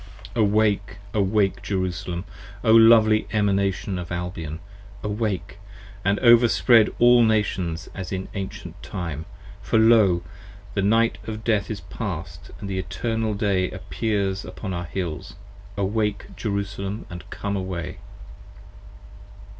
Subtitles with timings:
[0.33, 0.39] p.
[0.41, 2.25] 97 AWAKE, Awake, Jerusalem!
[2.63, 4.57] O lovely Emanation of Albion,
[5.03, 5.59] Awake,
[6.03, 9.25] and overspread all Nations as in Ancient Time.
[9.61, 10.23] For lo!
[10.73, 15.35] the Night of Death is past and the Eternal Day Appears upon our Hills:
[15.77, 17.99] Awake, Jerusalem, and come away!